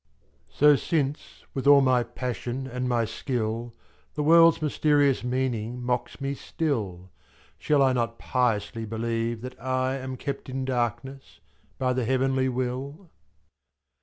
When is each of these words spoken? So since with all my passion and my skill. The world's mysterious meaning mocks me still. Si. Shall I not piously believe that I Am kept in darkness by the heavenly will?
So 0.49 0.75
since 0.75 1.45
with 1.53 1.67
all 1.67 1.81
my 1.81 2.01
passion 2.01 2.65
and 2.65 2.89
my 2.89 3.05
skill. 3.05 3.71
The 4.15 4.23
world's 4.23 4.59
mysterious 4.59 5.23
meaning 5.23 5.79
mocks 5.79 6.19
me 6.19 6.33
still. 6.33 7.11
Si. 7.59 7.65
Shall 7.65 7.83
I 7.83 7.93
not 7.93 8.17
piously 8.17 8.85
believe 8.85 9.41
that 9.41 9.59
I 9.61 9.97
Am 9.97 10.17
kept 10.17 10.49
in 10.49 10.65
darkness 10.65 11.39
by 11.77 11.93
the 11.93 12.03
heavenly 12.03 12.49
will? 12.49 13.11